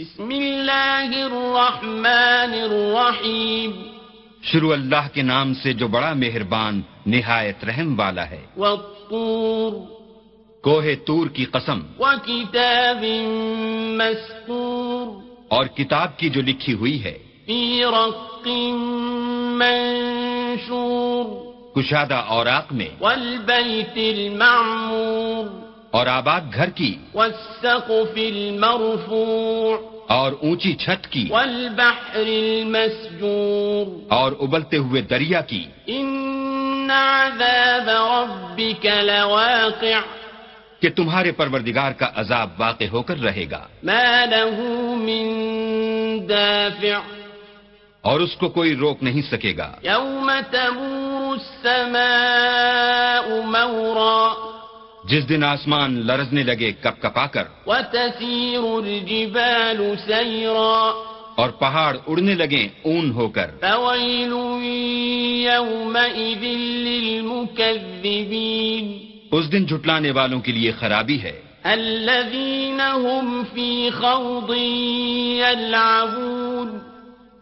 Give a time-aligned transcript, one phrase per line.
[0.00, 3.70] بسم اللہ الرحمن الرحیم۔
[4.42, 9.72] شروع اللہ کے نام سے جو بڑا مہربان نہایت رحم والا ہے۔ والطور۔
[10.62, 13.04] کوہ تور کی قسم۔ وکتاب
[13.92, 18.48] مسکور اور کتاب کی جو لکھی ہوئی ہے۔ فی رق
[19.52, 21.24] منشور۔
[21.74, 29.76] کشادہ اوراق میں۔ والبیت المعمور۔ اور آباد گھر کی والسقف المرفوع
[30.08, 40.00] اور اونچی چھت کی والبحر المسجور اور ابلتے ہوئے دریا کی۔ ان عذاب ربك لواقع
[40.80, 44.64] کہ تمہارے پروردگار کا عذاب واقع ہو کر رہے گا۔ ما له
[44.96, 45.28] من
[46.28, 46.98] دافع
[48.00, 54.57] اور اس کو کوئی روک نہیں سکے گا۔ يوم تمور السماء مورا
[55.08, 61.04] جس دن آسمان لرزنے لگے کپ کپا کر وتسير الجبال سيرا.
[61.36, 64.32] اور پہاڑ اڑنے لگے اون ہو کر فويل
[65.44, 66.42] يومئذ
[66.86, 67.48] للمكذبين.
[69.32, 74.50] اس دن جھٹلانے والوں کے لیے خرابی ہے۔ الذين هم في خوض
[75.38, 76.87] يلعبون.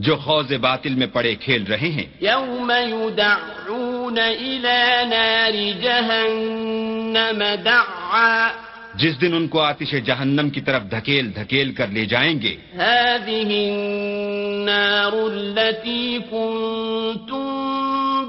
[0.00, 8.50] جو خوض باطل میں پڑے کھیل رہے ہیں۔ يوم يدعون إلى نار جهنم دعا۔
[8.94, 13.50] جس دن ان کو آتش جہنم کی طرف دھکیل دھکیل کر لے جائیں گے۔ هذه
[13.50, 17.46] النار التي كنتم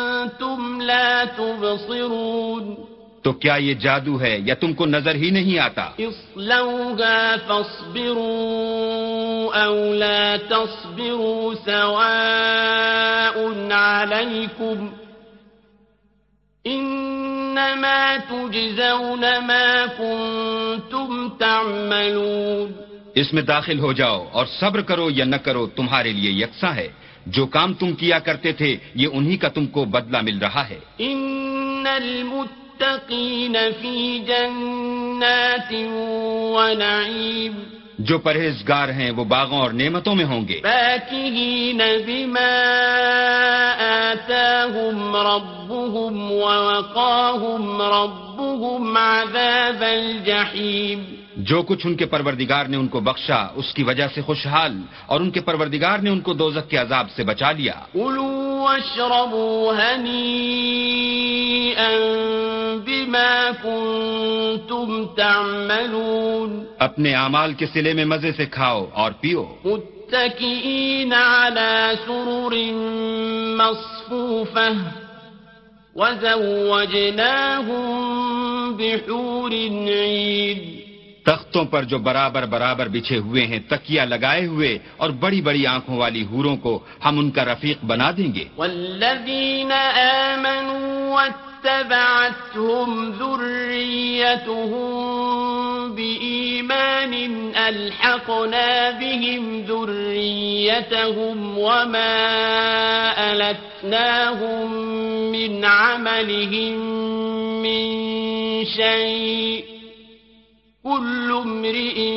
[1.26, 2.76] لا تبصرون.
[3.22, 8.26] تو کیا یہ جادو ہے یا تم کو نظر ہی نہیں آتا؟ اصلوها فاصبروا
[9.66, 14.88] أو لا تصبروا سواء عليكم
[16.70, 22.72] إنما تجزون ما كنتم تعملون.
[23.16, 26.88] اس میں داخل ہو جاؤ اور صبر کرو یا نہ کرو تمہارے لیے یکساں ہے۔
[27.26, 30.80] جو کام تم کیا کرتے تھے یہ انہی کا تم کو بدلہ مل رہا ہے۔
[31.00, 35.74] إن المتقين في جنات
[36.56, 37.64] ونعيم
[38.00, 40.62] جو پرہیزگار ہیں وہ باغوں اور نعمتوں میں ہوں گے۔
[42.08, 42.52] بما
[44.12, 49.84] آتاهم ربهم ووقاهم ربهم عذاب
[51.38, 55.22] جو کچھ ان کے پروردگار نے ان کو بخشا اس کی وجہ سے خوشحال اور
[55.22, 57.74] ان کے پروردگار نے ان کو دوزخ کے عذاب سے بچا لیا۔
[62.86, 71.96] بما كنتم تعملون۔ اپنے اعمال کے سلے میں مزے سے کھاؤ اور پیو۔ متكئين على
[72.06, 72.74] سرر
[73.58, 74.88] مصفوفة۔
[75.96, 76.72] وزوجناهم
[78.78, 79.52] بحور
[81.26, 85.98] تختوں پر جو برابر برابر بچھے ہوئے ہیں تکیا لگائے ہوئے اور بڑی بڑی آنکھوں
[85.98, 86.74] والی ہوروں کو
[87.06, 89.72] ہم ان کا رفیق بنا دیں گے۔ والذين
[90.32, 90.86] آمنوا
[91.66, 94.86] واتبعتهم ذريتهم
[95.96, 97.14] بإيمان
[97.56, 102.18] ألحقنا بهم ذريتهم وما
[103.32, 104.68] ألتناهم
[105.32, 106.76] من عملهم
[107.62, 107.82] من
[108.66, 109.75] شيء
[110.86, 112.12] كل امرئ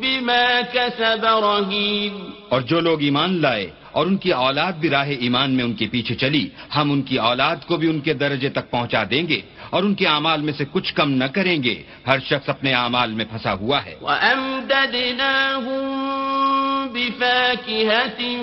[0.00, 2.30] بما كسب رهين.
[2.48, 5.86] اور جو لوگ ایمان لائے اور ان کی اولاد بھی راہ ایمان میں ان کے
[5.90, 9.40] پیچھے چلی ہم ان کی اولاد کو بھی ان کے درجے تک پہنچا دیں گے
[9.70, 13.12] اور ان کے اعمال میں سے کچھ کم نہ کریں گے۔ ہر شخص اپنے اعمال
[13.12, 14.86] میں پھنسا ہوا ہے۔ وأمددناهم
[16.92, 18.34] بفاكهة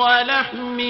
[0.00, 0.80] ولحم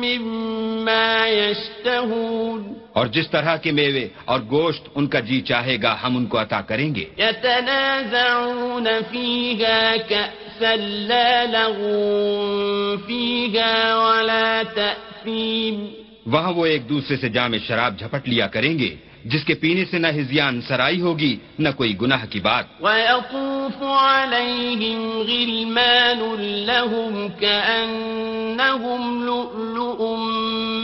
[0.00, 6.16] مما يشتهون۔ اور جس طرح کے میوے اور گوشت ان کا جی چاہے گا ہم
[6.16, 15.86] ان کو عطا کریں گے۔ يتنازعون فيها كأسا لا لغو فيها ولا تأثيم۔
[16.26, 19.98] وہاں وہ ایک دوسرے سے جام شراب جھپٹ لیا کریں گے جس کے پینے سے
[19.98, 30.16] نہ ہزیان سرائی ہوگی نہ کوئی گناہ کی بات۔ ويطوف عليهم غلمان لهم كأنهم لؤلؤ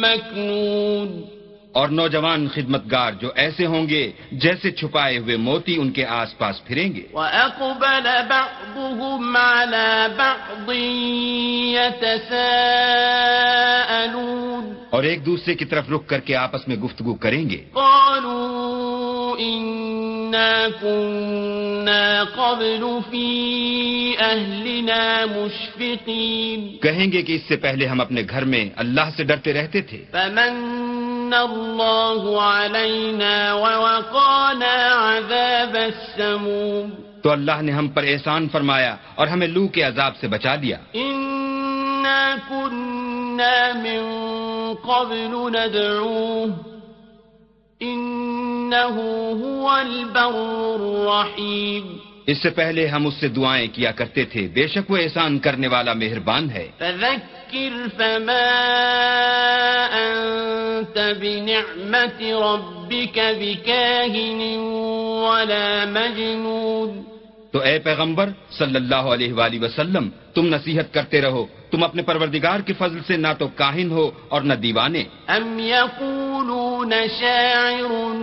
[0.01, 1.38] مكنون۔
[1.79, 6.65] اور نوجوان خدمتگار جو ایسے ہوں گے جیسے چھپائے ہوئے موتی ان کے آس پاس
[6.65, 10.71] پھریں گے۔ وأقبل بعضهم على بعض
[11.75, 19.37] يتساءلون اور ایک دوسرے کی طرف رک کر کے آپس میں گفتگو کریں گے۔ قالوا
[19.37, 19.89] إن
[20.29, 23.45] إنا كنا قبل في
[24.21, 29.53] أهلنا مشفقين کہیں گے کہ اس سے پہلے ہم اپنے گھر میں اللہ سے ڈرتے
[29.53, 30.88] رہتے تھے۔ فمن
[31.35, 36.91] الله علينا ووقانا عذاب السموم
[37.23, 40.77] تو اللہ نے ہم پر احسان فرمایا اور ہمیں لو کے عذاب سے بچا دیا۔
[40.95, 44.03] إنا كنا من
[44.83, 46.53] قبل ندعوه
[47.83, 48.97] إنه
[49.45, 50.37] هو البر
[50.75, 51.97] الرحيم
[52.27, 55.69] اس سے پہلے ہم اس سے دعائیں کیا کرتے تھے بے شک وہ احسان کرنے
[55.69, 56.69] والا مہربان ہے۔
[57.97, 58.49] فما
[61.21, 64.59] بنعمة ربك بكاهن
[65.25, 67.03] ولا مجنون.
[67.53, 68.29] تو اے پیغمبر
[68.59, 73.17] صلی اللہ علیہ وآلہ وسلم تم نصیحت کرتے رہو تم اپنے پروردگار کے فضل سے
[73.17, 75.05] نہ تو کاہن ہو اور نہ دیوانے۔
[75.37, 78.15] أم يقولون شاعر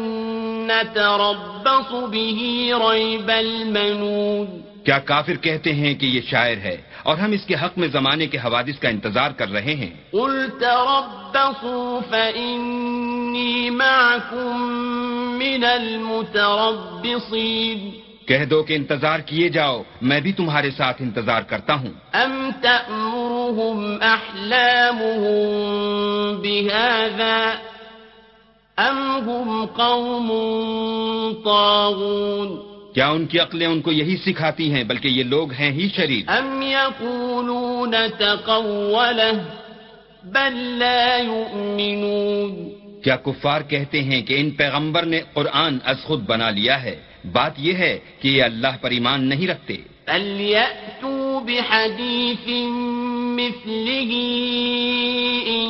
[0.67, 2.57] نتربص به
[2.91, 7.77] ريب المنون۔ کیا کافر کہتے ہیں کہ یہ شاعر ہے اور ہم اس کے حق
[7.77, 14.61] میں زمانے کے حوادث کا انتظار کر رہے ہیں؟ قل تربصوا فإني معكم
[15.37, 15.65] من
[18.27, 23.99] کہہ دو کہ انتظار کیے جاؤ میں بھی تمہارے ساتھ انتظار کرتا ہوں۔ أم تأمرهم
[24.01, 25.49] أحلامهم
[26.41, 27.57] بهذا
[28.79, 30.31] أم هم قوم
[31.45, 35.89] طاغون؟ کیا ان کی عقلیں ان کو یہی سکھاتی ہیں بلکہ یہ لوگ ہیں ہی
[35.95, 39.41] شریر؟ أم يقولون تقوله
[40.23, 42.69] بل لا يؤمنون
[43.03, 46.95] کیا کفار کہتے ہیں کہ ان پیغمبر نے قرآن از خود بنا لیا ہے؟
[47.31, 49.77] بات یہ ہے کہ یہ اللہ پر ایمان نہیں رکھتے۔
[50.07, 52.47] فليأتوا بحديث
[53.39, 54.11] مثله
[55.47, 55.67] إن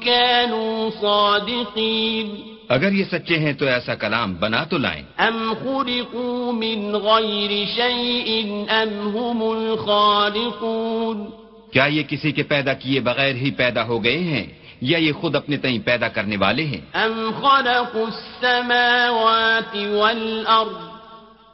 [0.00, 6.92] كانوا صادقين اگر یہ سچے ہیں تو ایسا کلام بنا تو لائیں۔ أم خلقوا من
[6.94, 11.26] غير شيء أم هم الخالقون۔
[11.72, 14.46] کیا یہ کسی کے پیدا کیے بغیر ہی پیدا ہو گئے ہیں
[14.80, 20.98] یا یہ خود اپنے تئیں پیدا کرنے والے ہیں؟ أم خلقوا السماوات والأرض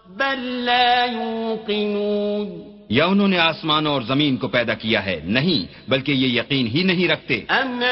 [0.07, 6.13] بل لا يوقنون۔ یا انہوں نے آسمان اور زمین کو پیدا کیا ہے؟ نہیں بلکہ
[6.13, 7.85] یہ یقین ہی نہیں رکھتے۔ أم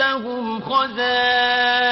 [0.00, 1.86] عندهم خزائن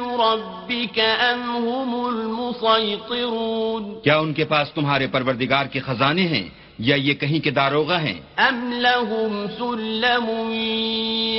[0.00, 6.48] ربك أم هم المسيطرون کیا ان کے پاس تمہارے پروردگار کے خزانے ہیں
[6.78, 10.26] یا یہ کہیں کے داروغہ ہیں؟ أم لهم سلم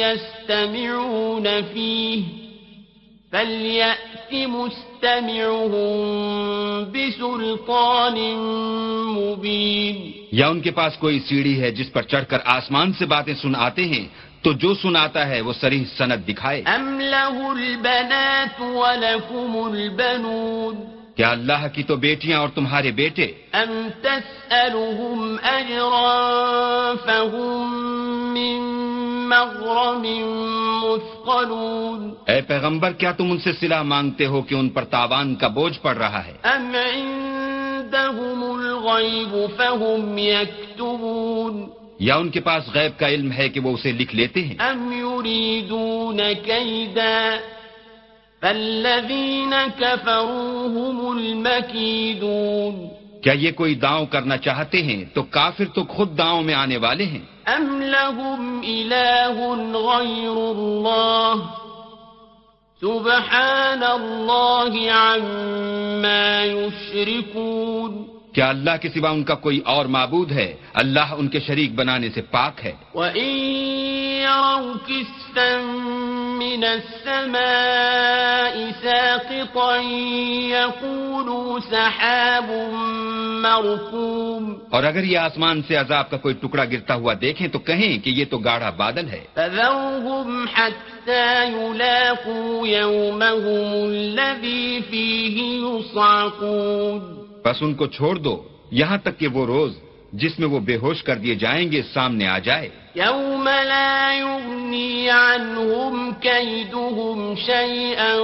[0.01, 2.23] يستمعون فيه
[3.31, 5.91] فليأت مستمعهم
[6.85, 8.17] بسلطان
[9.07, 13.33] مبين یا ان کے پاس کوئی سیڑھی ہے جس پر چڑھ کر آسمان سے باتیں
[13.33, 14.05] سن آتے ہیں
[14.41, 20.75] تو جو سناتا ہے وہ سریح سند دکھائے۔ أم له البنات ولكم البنون۔
[21.15, 27.75] کیا اللہ کی تو بیٹیاں اور تمہارے بیٹے؟ أم تسألهم أجرا فهم
[28.33, 28.61] من
[29.29, 30.05] مغرم
[30.81, 35.47] مثقلون۔ اے پیغمبر کیا تم ان سے صلح مانگتے ہو کہ ان پر تاوان کا
[35.47, 43.09] بوجھ پڑ رہا ہے؟ أم عندهم الغيب فهم يكتبون یا ان کے پاس غیب کا
[43.09, 47.39] علم ہے کہ وہ اسے لکھ لیتے ہیں؟ أم يريدون كيدا
[48.41, 52.87] فالذين كفروا هم المكيدون
[53.23, 57.05] کیا یہ کوئی داؤں کرنا چاہتے ہیں؟ تو کافر تو خود داؤں میں آنے والے
[57.05, 59.37] ہیں۔ أم لهم إله
[59.73, 61.39] غير الله
[62.81, 70.99] سبحان الله عما يشركون کیا اللہ کے سوا ان کا کوئی اور معبود ہے؟ اللہ
[70.99, 73.41] ان کے شریک بنانے سے پاک ہے۔ وإن
[74.21, 75.57] يروا كسفا
[76.37, 79.81] من السماء ساقطا
[80.49, 82.51] يقولوا سحاب
[83.41, 88.05] مركوم۔ اور اگر یہ آسمان سے عذاب کا کوئی ٹکڑا گرتا ہوا دیکھیں تو کہیں
[88.05, 97.73] کہ یہ تو گاڑھا بادل ہے۔ فذرهم حتى يلاقوا يومهم الذي فيه يصعقون۔ بس ان
[97.73, 99.73] کو چھوڑ دو یہاں تک کہ وہ روز
[100.13, 105.07] جس میں وہ بے ہوش کر دیے جائیں گے سامنے آ جائے۔ يوم لا يغني
[105.07, 108.15] عنهم كيدهم شيئا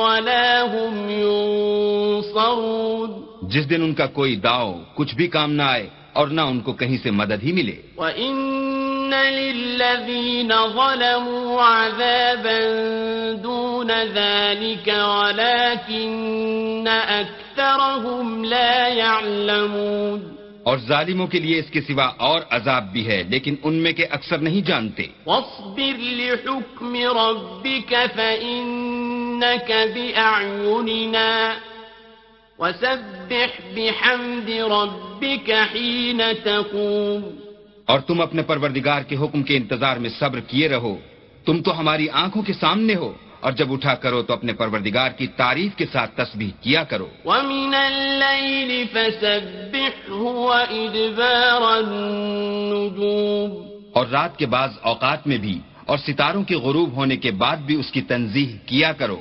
[0.00, 3.10] ولا هم ينصرون
[3.42, 6.72] جس دن ان کا کوئی داؤ کچھ بھی کام نہ آئے اور نہ ان کو
[6.72, 8.57] کہیں سے مدد ہی ملے۔ وإن
[9.14, 12.60] للذين ظلموا عذابا
[13.32, 20.22] دون ذلك ولكن أكثرهم لا يعلمون
[20.62, 24.04] اور ظالموں کے لیے اس کے سوا اور عذاب بھی ہے لیکن ان میں کے
[24.04, 28.98] اکثر نہیں جانتے۔ واصبر لحكم ربك فإن
[29.38, 31.56] إنك بأعيننا
[32.58, 37.47] وسبح بحمد ربك حين تقوم
[37.88, 40.98] اور تم اپنے پروردگار کے حکم کے انتظار میں صبر کیے رہو۔
[41.44, 45.26] تم تو ہماری آنکھوں کے سامنے ہو اور جب اٹھا کرو تو اپنے پروردگار کی
[45.26, 48.86] تعریف کے ساتھ تسبیح کیا کرو۔ ومن الليل
[53.92, 57.74] اور رات کے بعض اوقات میں بھی اور ستاروں کے غروب ہونے کے بعد بھی
[57.74, 59.20] اس کی تنظیح کیا کرو۔